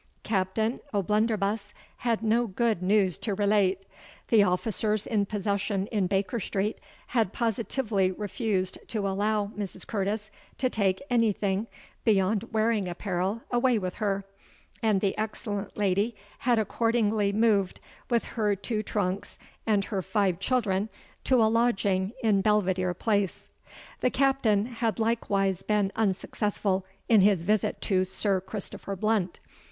Captain 0.23 0.79
O'Blunderbuss 0.95 1.75
had 1.97 2.23
no 2.23 2.47
good 2.47 2.81
news 2.81 3.19
to 3.19 3.35
relate. 3.35 3.85
The 4.29 4.41
officers 4.41 5.05
in 5.05 5.27
possession 5.27 5.85
in 5.91 6.07
Baker 6.07 6.39
Street 6.39 6.79
had 7.05 7.33
positively 7.33 8.09
refused 8.09 8.79
to 8.87 9.07
allow 9.07 9.51
Mrs. 9.55 9.85
Curtis 9.85 10.31
to 10.57 10.71
take 10.71 11.03
any 11.11 11.31
thing, 11.31 11.67
beyond 12.03 12.45
wearing 12.51 12.87
apparel, 12.87 13.43
away 13.51 13.77
with 13.77 13.93
her; 14.01 14.25
and 14.81 15.01
the 15.01 15.15
excellent 15.19 15.77
lady 15.77 16.15
had 16.39 16.57
accordingly 16.57 17.31
moved, 17.31 17.79
with 18.09 18.23
her 18.25 18.55
two 18.55 18.81
trunks 18.81 19.37
and 19.67 19.85
her 19.85 20.01
five 20.01 20.39
children, 20.39 20.89
to 21.25 21.43
a 21.43 21.45
lodging 21.45 22.13
in 22.23 22.41
Belvidere 22.41 22.95
Place. 22.95 23.49
The 23.99 24.09
captain 24.09 24.65
had 24.65 24.97
likewise 24.97 25.61
been 25.61 25.91
unsuccessful 25.95 26.87
in 27.07 27.21
his 27.21 27.43
visit 27.43 27.81
to 27.81 28.03
Sir 28.03 28.41
Christopher 28.41 28.95
Blunt. 28.95 29.39